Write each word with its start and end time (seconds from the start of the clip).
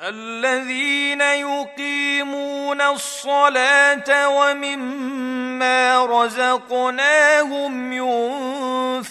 الذين 0.00 1.20
يقيمون 1.20 2.80
الصلاة 2.80 4.28
ومما 4.28 6.04
رزقناهم 6.04 7.92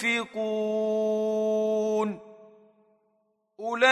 ينفقون. 0.02 0.38
أولئك 3.60 3.88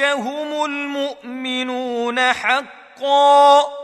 هم 0.00 0.64
المؤمنون 0.64 2.32
حقا. 2.32 3.83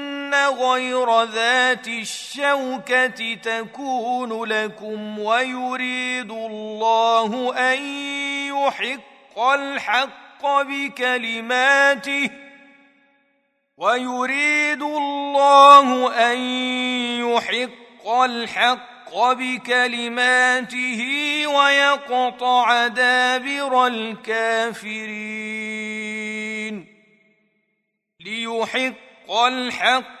غير 0.33 1.23
ذات 1.23 1.87
الشوكة 1.87 3.33
تكون 3.33 4.43
لكم 4.43 5.19
ويريد 5.19 6.31
الله 6.31 7.53
أن 7.57 7.79
يحق 8.47 9.39
الحق 9.39 10.61
بكلماته 10.61 12.29
ويريد 13.77 14.81
الله 14.81 16.13
أن 16.31 16.37
يحق 17.19 18.07
الحق 18.09 19.15
بكلماته 19.15 21.01
ويقطع 21.47 22.87
دابر 22.87 23.87
الكافرين 23.87 25.61
ليحق 28.19 29.31
الحق 29.31 30.20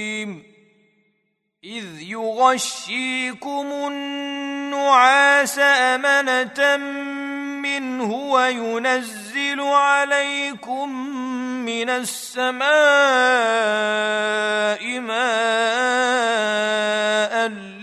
إذ 1.63 2.01
يغشيكم 2.01 3.67
النعاس 3.71 5.59
أمنة 5.59 6.77
منه 7.61 8.13
وينزل 8.13 9.61
عليكم 9.61 10.89
من 11.65 11.89
السماء 11.89 12.69
ماء 14.99 16.27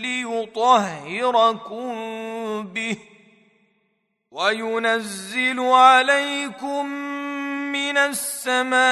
ليطهركم 0.03 1.93
به 2.62 2.97
وينزل 4.31 5.60
عليكم 5.60 6.87
من 7.72 7.99
السماء 7.99 8.89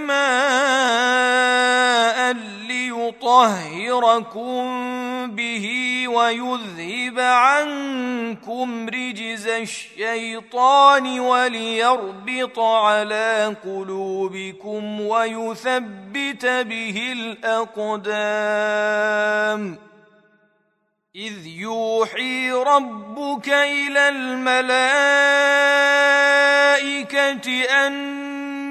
ماء 0.00 1.22
ليطهركم 3.42 4.62
به 5.30 5.66
ويذهب 6.08 7.18
عنكم 7.18 8.88
رجز 8.88 9.46
الشيطان 9.46 11.20
وليربط 11.20 12.58
على 12.58 13.56
قلوبكم 13.64 15.00
ويثبت 15.00 16.46
به 16.46 17.12
الأقدام. 17.12 18.32
إذ 21.16 21.46
يوحي 21.46 22.50
ربك 22.50 23.48
إلى 23.48 24.08
الملائكة 24.08 24.62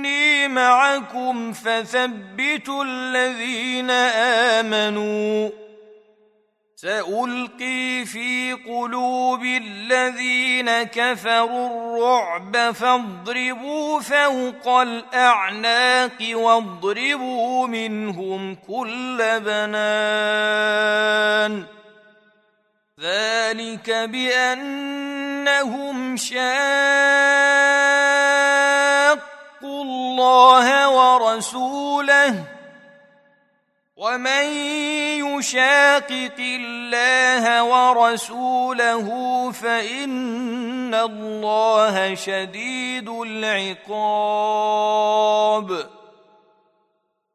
إني 0.01 0.47
معكم 0.47 1.53
فثبتوا 1.53 2.83
الذين 2.83 3.91
آمنوا. 4.59 5.49
سألقي 6.75 8.05
في 8.05 8.53
قلوب 8.53 9.43
الذين 9.43 10.83
كفروا 10.83 11.67
الرعب 11.67 12.71
فاضربوا 12.71 13.99
فوق 13.99 14.67
الأعناق 14.67 16.29
واضربوا 16.33 17.67
منهم 17.67 18.55
كل 18.55 19.17
بنان. 19.45 20.73
ذلك 23.01 23.91
بأنهم 24.09 25.97
شاقوا 26.17 28.30
الله 30.31 30.89
ورسوله 30.89 32.43
ومن 33.95 34.45
يشاقق 35.27 36.37
الله 36.39 37.63
ورسوله 37.63 39.07
فإن 39.51 40.93
الله 40.95 42.15
شديد 42.15 43.09
العقاب. 43.09 44.29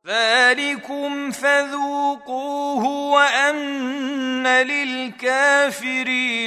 ذلكم 0.06 1.30
فذوقوه 1.30 2.84
وأن 2.86 4.46
للكافرين 4.46 5.76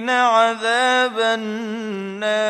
عذاب 0.10 1.20
النار. 1.20 2.50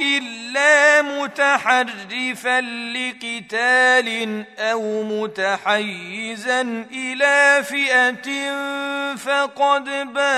إلا 0.00 1.02
متحرفا 1.02 2.60
لقتال 2.96 4.44
أو 4.58 5.02
متحيزا 5.02 6.86
إلى 6.92 7.64
فئة 7.64 8.28
فقد 9.16 9.84
باء 10.12 10.28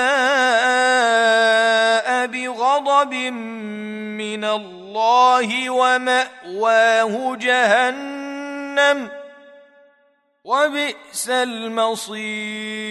بغضب 2.26 3.14
من 3.14 4.44
الله 4.44 5.70
ومأواه 5.70 7.36
جهنم 7.36 9.08
وبئس 10.44 11.28
المصير. 11.28 12.90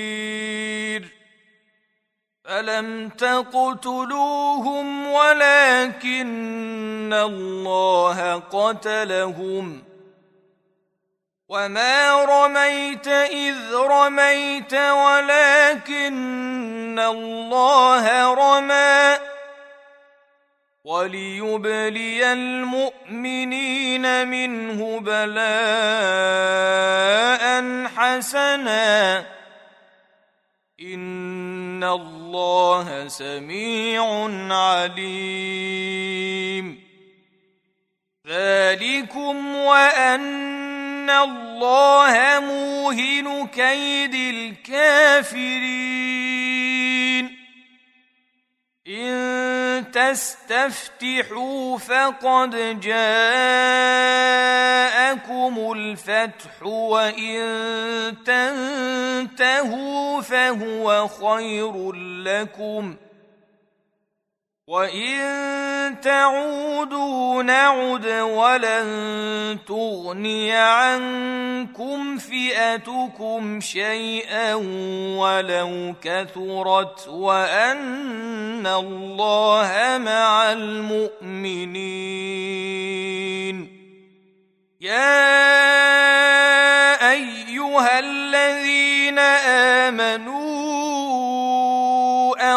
فلم 2.50 3.10
تقتلوهم 3.10 5.08
ولكن 5.08 7.14
الله 7.14 8.40
قتلهم 8.40 9.84
وما 11.50 12.26
رميت 12.26 13.08
اذ 13.08 13.76
رميت 13.76 14.74
ولكن 14.74 16.20
الله 17.00 18.34
رمى 18.34 19.18
وليبلي 20.84 22.34
المؤمنين 22.34 24.28
منه 24.28 25.00
بلاء 25.00 25.40
حسنا 27.96 29.39
ان 30.82 31.84
الله 31.84 33.08
سميع 33.08 34.04
عليم 34.56 36.00
ذلكم 38.28 39.56
وان 39.56 41.10
الله 41.10 42.40
موهن 42.40 43.48
كيد 43.48 44.16
الكافرين 44.16 45.80
تستفتحوا 50.12 51.78
فقد 51.78 52.80
جاءكم 52.80 53.14
الفتح 55.76 56.64
وإن 56.64 57.44
تنتهوا 58.26 60.22
فهو 60.22 61.08
خير 61.08 61.94
لكم 62.24 62.96
وان 64.70 66.02
تعودوا 66.02 67.44
نعد 67.44 68.06
ولن 68.06 69.58
تغني 69.68 70.52
عنكم 70.52 72.18
فئتكم 72.18 73.60
شيئا 73.60 74.54
ولو 75.18 75.96
كثرت 76.02 77.08
وان 77.08 78.68
الله 78.68 79.98
مع 80.06 80.52
المؤمنين 80.52 81.80
يا 84.82 85.50
ايها 87.12 88.00
الذين 88.00 89.20
امنوا 89.90 90.49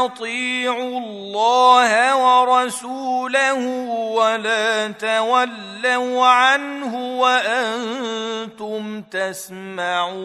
اطيعوا 0.05 0.99
الله 0.99 2.17
ورسوله 2.17 3.67
ولا 4.15 4.89
تولوا 4.89 6.27
عنه 6.27 7.19
وأنتم 7.21 9.03
تسمعون 9.03 10.23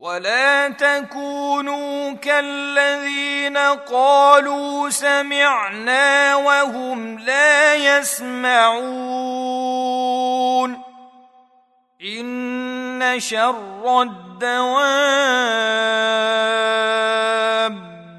ولا 0.00 0.68
تكونوا 0.68 2.12
كالذين 2.12 3.56
قالوا 3.56 4.90
سمعنا 4.90 6.36
وهم 6.36 7.18
لا 7.18 7.74
يسمعون 7.74 9.30
ان 12.02 13.20
شر 13.20 14.02
الدواب 14.02 14.40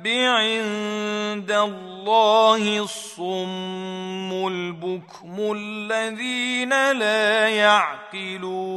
عند 0.07 1.51
الله 1.51 2.79
الصم 2.79 4.47
البكم 4.47 5.53
الذين 5.57 6.91
لا 6.91 7.49
يعقلون 7.49 8.71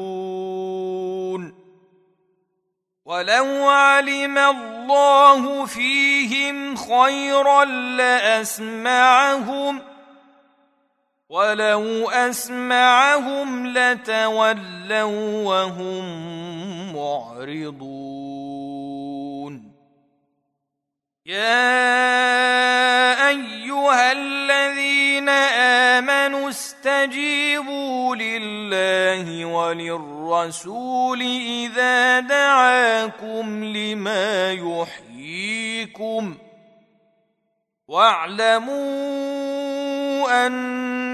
ولو 3.05 3.69
علم 3.69 4.38
الله 4.38 5.67
فيهم 5.67 6.76
خيرا 6.76 7.64
لاسمعهم 8.45 9.83
ولو 11.35 12.11
أسمعهم 12.11 13.67
لتولوا 13.67 15.45
وهم 15.45 16.05
معرضون. 16.95 17.95
يا 21.26 21.79
أيها 23.29 24.12
الذين 24.12 25.29
آمنوا 25.99 26.49
استجيبوا 26.49 28.17
لله 28.17 29.45
وللرسول 29.45 31.21
إذا 31.23 32.21
دعاكم 32.21 33.64
لما 33.64 34.53
يحييكم. 34.53 36.35
واعلموا 37.88 38.85
أن 40.47 41.13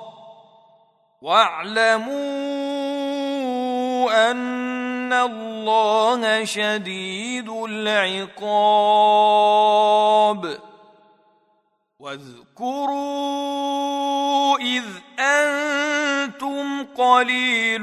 واعلموا 1.21 2.11
أن 4.31 5.13
الله 5.13 6.45
شديد 6.45 7.49
العقاب. 7.49 8.71
واذكروا 11.99 13.51
إذ 14.57 14.83
أنتم 15.19 16.83
قليل 16.97 17.81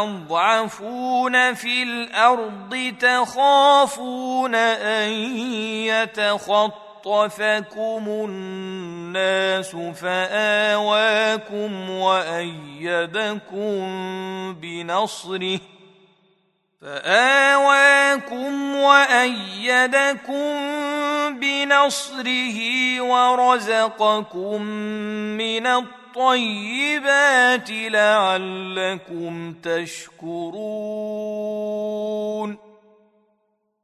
مستضعفون 0.00 1.54
في 1.54 1.82
الأرض 1.82 2.94
تخافون 3.00 4.54
أن 4.54 5.10
يتخطفوا 5.84 6.89
خطفكم 7.04 8.04
الناس 8.08 9.76
فآواكم 10.02 11.90
وأيدكم 11.90 13.80
بنصره 14.54 15.60
فآواكم 16.80 18.76
وأيدكم 18.76 20.54
بنصره 21.40 22.58
ورزقكم 23.00 24.62
من 25.36 25.66
الطيبات 25.66 27.70
لعلكم 27.70 29.54
تشكرون 29.62 31.30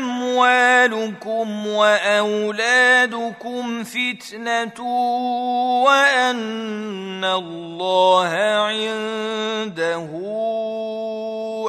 أموالكم 0.00 1.66
وأولادكم 1.66 3.04
فتنة 3.84 4.80
وأن 5.84 7.24
الله 7.24 8.28
عنده 8.68 10.08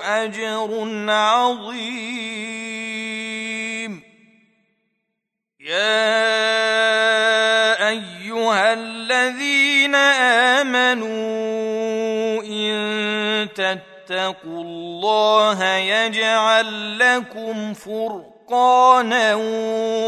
أجر 0.03 0.69
عظيم. 1.11 2.31
يا 5.59 6.11
أيها 7.89 8.73
الذين 8.73 9.95
آمنوا 9.95 11.50
إن 11.50 11.50
تتقوا 14.11 14.63
الله 14.63 15.63
يجعل 15.65 16.99
لكم 16.99 17.73
فرقا 17.73 18.41
فرقانا 18.51 19.35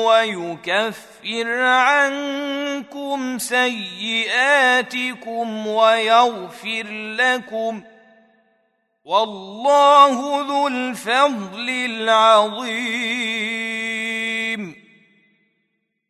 ويكفر 0.08 1.48
عنكم 1.64 3.20
سيئاتكم 3.40 4.88
ويغفر 5.68 6.88
لكم 7.18 7.82
والله 9.06 10.46
ذو 10.48 10.68
الفضل 10.68 11.70
العظيم. 11.70 12.84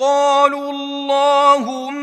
قالوا 0.00 0.72
اللهم 0.72 2.00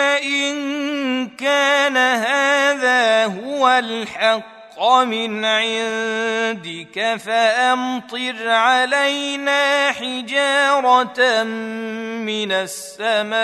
إن 0.00 1.28
كان 1.28 1.96
هذا 1.96 3.24
هو 3.24 3.68
الحق 3.68 4.82
من 5.04 5.44
عندك 5.44 7.16
فأمطر 7.24 8.48
علينا 8.48 9.92
حجارة 9.92 11.42
من 11.42 12.52
السماء 12.52 13.40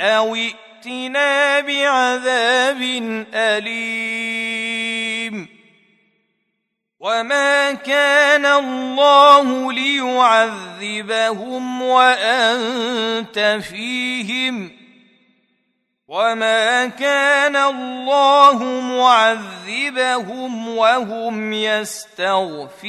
أو 0.00 0.34
ائتنا 0.34 1.60
بعذاب 1.60 2.82
أليم. 3.34 4.99
وما 7.00 7.72
كان 7.72 8.46
الله 8.46 9.72
ليعذبهم 9.72 11.22
وانت 11.82 13.58
فيهم 13.68 14.70
وما 16.08 16.86
كان 16.86 17.56
الله 17.56 18.64
معذبهم 18.80 20.68
وهم 20.68 21.52
يستغفرون 21.52 22.80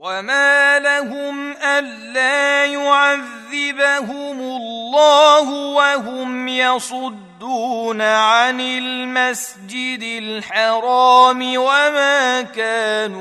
وما 0.00 0.78
لهم 0.78 1.52
الا 1.56 2.64
يعذبهم 2.64 4.40
الله 4.40 5.50
وهم 5.50 6.48
يصدون 6.48 8.02
عن 8.02 8.60
المسجد 8.60 10.02
الحرام 10.02 11.56
وما 11.56 12.42
كانوا 12.42 13.20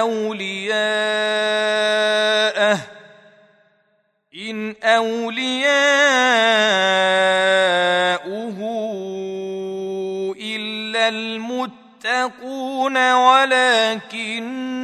اولياءه 0.00 0.78
ان 4.34 4.74
اولياؤه 4.82 5.64
الا 10.40 11.08
المتقون 11.08 12.96
ولكن 13.12 14.83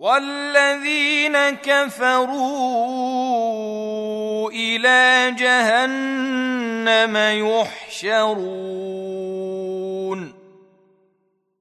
والذين 0.00 1.36
كفروا 1.50 2.40
إلى 4.50 5.34
جهنم 5.38 7.16
يحشرون. 7.46 8.50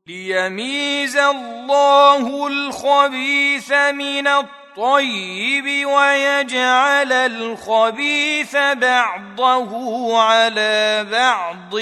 ليميز 0.08 1.17
الله 1.17 2.48
الخبيث 2.48 3.72
من 3.72 4.27
الطيب. 4.27 4.59
ويجعل 5.86 7.12
الخبيث 7.14 8.58
بعضه 8.74 9.72
على 10.22 11.06
بعض 11.12 11.76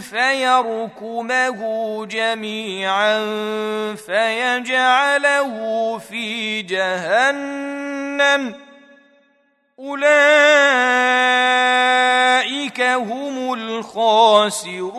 فيركمه 0.00 1.60
جميعا 2.06 3.18
فيجعله 4.06 5.52
في 5.98 6.62
جهنم. 6.62 8.54
أولئك 9.78 10.40
هم 12.80 13.52
الخاسرون. 13.52 14.98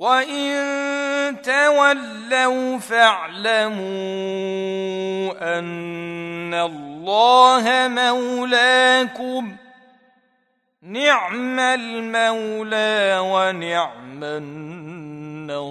وان 0.00 1.42
تولوا 1.42 2.78
فاعلموا 2.78 3.78
ان 5.58 6.54
الله 6.54 7.88
مولاكم 7.88 9.56
نعم 10.82 11.58
المولى 11.60 13.18
ونعم 13.22 14.24
النصير 14.24 15.70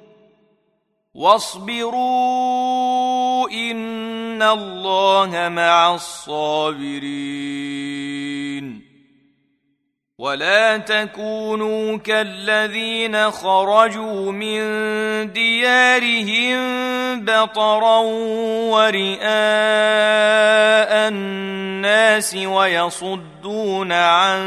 واصبروا 1.13 2.31
إن 3.51 4.41
الله 4.41 5.49
مع 5.49 5.95
الصابرين. 5.95 7.51
ولا 10.17 10.77
تكونوا 10.77 11.97
كالذين 11.97 13.31
خرجوا 13.31 14.31
من 14.31 14.61
ديارهم 15.33 16.61
بطرا 17.25 17.99
ورئاء 18.69 19.21
الناس 21.07 22.35
ويصدون 22.35 23.91
عن 23.91 24.41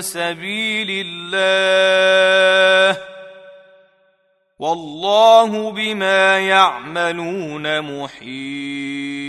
سبيل 0.00 1.06
الله. 1.06 2.98
والله 4.60 5.70
بما 5.70 6.38
يعملون 6.38 7.80
محيط. 7.80 9.20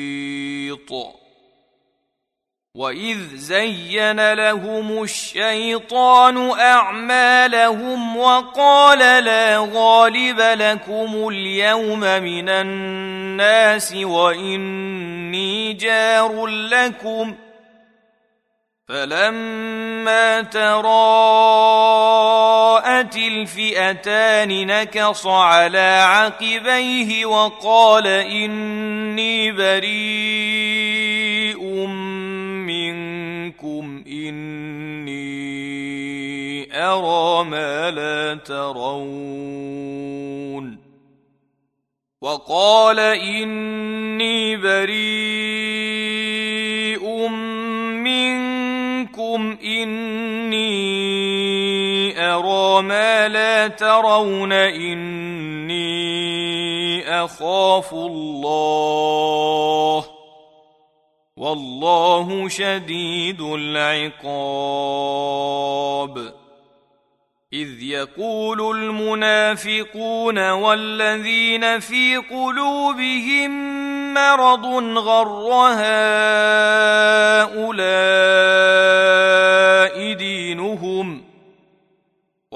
وإذ 2.75 3.35
زين 3.35 4.33
لهم 4.33 5.03
الشيطان 5.03 6.59
أعمالهم 6.59 8.17
وقال 8.17 9.23
لا 9.23 9.69
غالب 9.73 10.39
لكم 10.39 11.27
اليوم 11.27 11.99
من 11.99 12.49
الناس 12.49 13.93
وإني 13.93 15.73
جار 15.73 16.45
لكم 16.45 17.35
فلما 18.91 20.41
تراءت 20.41 20.91
الفئتان 23.17 24.67
نكص 24.67 25.27
على 25.27 26.03
عقبيه 26.07 27.25
وقال 27.25 28.07
اني 28.07 29.51
بريء 29.51 30.81
منكم 32.67 34.03
اني 34.07 35.21
ارى 36.73 37.43
ما 37.43 37.91
لا 37.91 38.35
ترون 38.35 39.61
وقال 42.21 42.99
اني 42.99 44.57
بريء 44.57 45.30
أرى 52.81 52.87
ما 52.87 53.27
لا 53.27 53.67
ترون 53.67 54.53
إني 54.53 55.81
أخاف 57.23 57.93
الله 57.93 58.85
والله 61.37 62.47
شديد 62.47 63.41
العقاب 63.41 64.81
إذ 67.53 67.83
يقول 67.83 68.77
المنافقون 68.77 70.51
والذين 70.51 71.79
في 71.79 72.17
قلوبهم 72.17 73.51
مرض 74.13 74.65
غر 74.97 75.51
هؤلاء 75.73 76.01
دينهم 80.13 80.50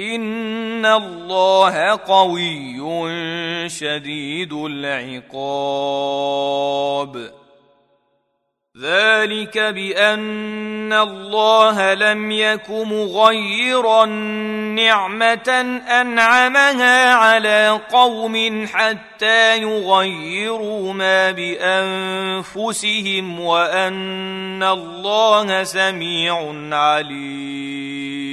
ان 0.00 0.86
الله 0.86 1.90
قوي 1.90 2.80
شديد 3.68 4.52
العقاب 4.52 5.82
ذلك 8.80 9.58
بان 9.58 10.92
الله 10.92 11.94
لم 11.94 12.30
يك 12.30 12.70
مغيرا 12.70 14.04
نعمه 14.74 15.78
انعمها 16.00 17.14
على 17.14 17.80
قوم 17.90 18.66
حتى 18.66 19.58
يغيروا 19.58 20.92
ما 20.92 21.30
بانفسهم 21.30 22.70
وان 23.40 24.62
الله 24.62 25.64
سميع 25.64 26.54
عليم 26.76 28.32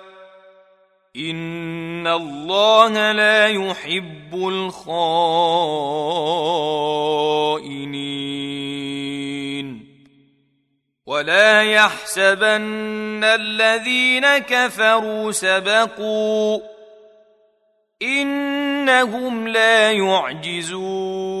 ان 1.15 2.07
الله 2.07 3.11
لا 3.11 3.47
يحب 3.47 4.35
الخائنين 4.35 5.01
ولا 11.05 11.63
يحسبن 11.63 13.23
الذين 13.23 14.37
كفروا 14.37 15.31
سبقوا 15.31 16.59
انهم 18.01 19.47
لا 19.47 19.91
يعجزون 19.91 21.40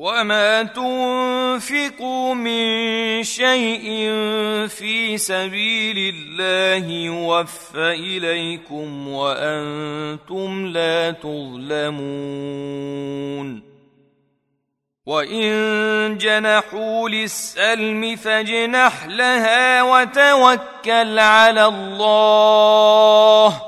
وما 0.00 0.62
تنفقوا 0.62 2.34
من 2.34 3.22
شيء 3.22 3.86
في 4.68 5.18
سبيل 5.18 6.14
الله 6.14 6.92
يوفى 6.92 7.92
اليكم 7.92 9.08
وأنتم 9.08 10.66
لا 10.66 11.10
تظلمون 11.10 12.00
وان 15.06 16.18
جنحوا 16.18 17.08
للسلم 17.08 18.16
فاجنح 18.16 19.06
لها 19.06 19.82
وتوكل 19.82 21.18
على 21.18 21.66
الله 21.66 23.62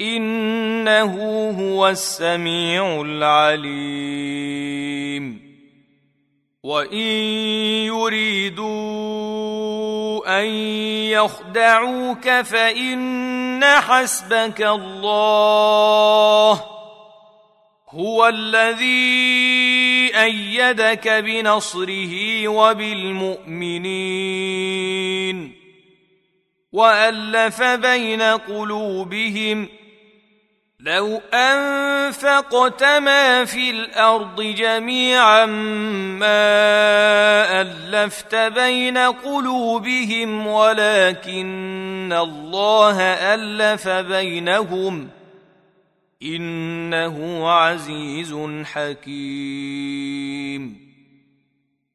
إنه 0.00 1.14
هو 1.50 1.88
السميع 1.88 3.02
العليم. 3.02 4.60
وإن 6.62 6.98
يريدوا 7.86 9.20
أن 10.40 10.46
يخدعوك 11.10 12.30
فإن 12.30 13.64
حسبك 13.64 14.62
الله. 14.62 16.64
هو 17.90 18.28
الذي 18.28 20.10
أيدك 20.22 21.08
بنصره 21.08 22.48
وبالمؤمنين. 22.48 23.50
وألف 26.72 27.62
بين 27.62 28.22
قلوبهم 28.22 29.68
لو 30.82 31.20
أنفقت 31.34 32.84
ما 32.84 33.44
في 33.44 33.70
الأرض 33.70 34.42
جميعا 34.42 35.46
ما 36.16 37.60
ألفت 37.60 38.34
بين 38.34 38.98
قلوبهم 38.98 40.46
ولكن 40.46 42.12
الله 42.20 43.00
ألف 43.02 43.88
بينهم 43.88 45.08
إنه 46.22 47.48
عزيز 47.50 48.36
حكيم. 48.64 50.10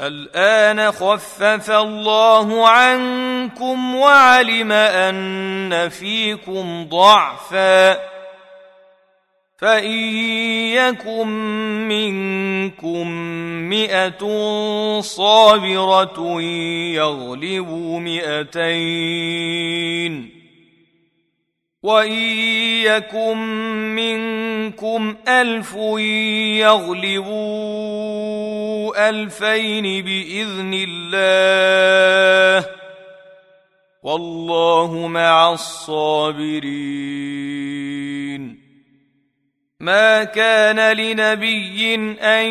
الآن 0.00 0.92
خفف 0.92 1.70
الله 1.70 2.68
عنكم 2.68 3.94
وعلم 3.94 4.72
أن 4.72 5.88
فيكم 5.88 6.88
ضعفا 6.88 7.98
فإن 9.58 9.98
يكن 10.76 11.28
منكم 11.88 13.08
مئة 13.68 14.20
صابرة 15.00 16.40
يغلبوا 16.92 18.00
مئتين 18.00 19.56
وان 21.86 22.12
يكن 22.82 23.36
منكم 23.94 25.16
الف 25.28 25.74
يغلبوا 27.14 27.88
الفين 29.08 30.04
باذن 30.04 30.86
الله 30.88 32.68
والله 34.02 35.06
مع 35.06 35.52
الصابرين 35.52 36.66
ما 39.80 40.24
كان 40.24 40.96
لنبي 40.96 41.94
ان 42.20 42.46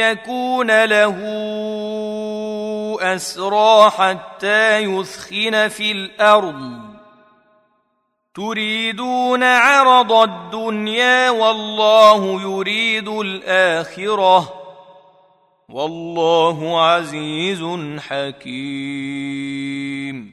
يكون 0.00 0.84
له 0.84 1.18
اسرى 3.00 3.90
حتى 3.90 4.78
يثخن 4.78 5.68
في 5.68 5.92
الأرض 5.92 6.91
تريدون 8.34 9.42
عرض 9.42 10.12
الدنيا 10.12 11.30
والله 11.30 12.42
يريد 12.42 13.08
الآخرة. 13.08 14.52
والله 15.68 16.84
عزيز 16.84 17.64
حكيم. 18.08 20.32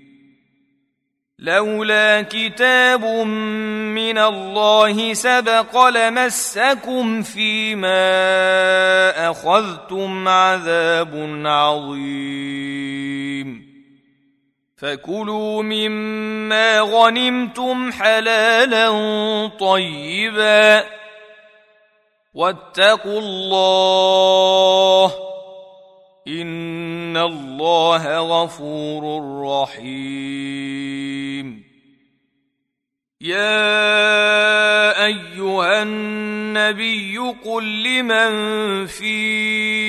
لولا 1.39 2.21
كتاب 2.21 3.05
من 3.95 4.17
الله 4.17 5.13
سبق 5.13 5.87
لمسكم 5.87 7.21
فيما 7.21 8.01
أخذتم 9.31 10.27
عذاب 10.27 11.41
عظيم. 11.45 13.68
فكلوا 14.79 15.63
مما 15.63 16.79
غنمتم 16.79 17.91
حلالا 17.91 18.87
طيبا 19.59 20.83
واتقوا 22.33 23.19
الله 23.19 25.13
ان 26.27 27.17
الله 27.17 28.17
غفور 28.17 29.21
رحيم 29.45 30.89
يا 33.21 35.05
ايها 35.05 35.81
النبي 35.83 37.17
قل 37.45 37.83
لمن 37.83 38.85
في 38.85 39.05
ايديكم 39.05 39.88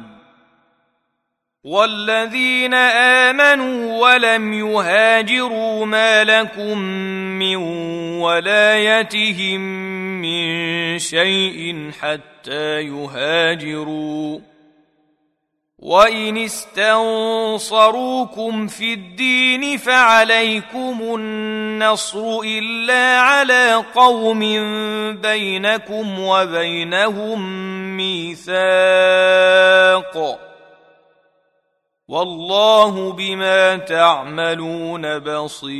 والذين 1.63 2.73
آمنوا 2.73 4.01
ولم 4.01 4.53
يهاجروا 4.53 5.85
ما 5.85 6.23
لكم 6.23 6.77
من 7.39 7.55
ولايتهم 8.21 9.61
من 10.21 10.99
شيء 10.99 11.91
حتى 12.01 12.81
يهاجروا. 12.81 14.39
وان 15.79 16.37
استنصروكم 16.37 17.87
في 18.67 18.93
الدين 18.93 19.77
فعليكم 19.77 20.99
النصر 21.01 22.39
الا 22.45 23.19
على 23.19 23.83
قوم 23.95 24.39
بينكم 25.21 26.19
وبينهم 26.19 27.41
ميثاق 27.97 28.51
والله 32.11 33.13
بما 33.13 33.77
تعملون 33.77 35.19
بصير. 35.19 35.71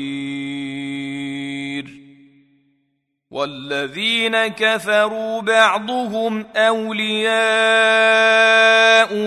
والذين 3.31 4.47
كفروا 4.47 5.41
بعضهم 5.41 6.45
أولياء 6.55 7.37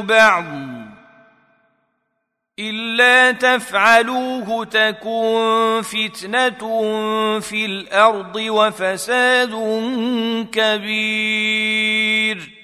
بعض. 0.00 0.44
إلا 2.58 3.32
تفعلوه 3.32 4.64
تكن 4.64 5.82
فتنة 5.82 6.60
في 7.40 7.66
الأرض 7.66 8.36
وفساد 8.36 9.50
كبير. 10.52 12.63